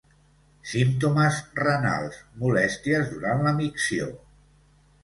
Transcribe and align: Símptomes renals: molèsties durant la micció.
Símptomes 0.69 1.37
renals: 1.61 2.17
molèsties 2.45 3.13
durant 3.17 3.47
la 3.49 3.57
micció. 3.63 4.11